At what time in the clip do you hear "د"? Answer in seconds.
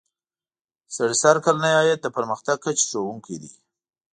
2.01-2.07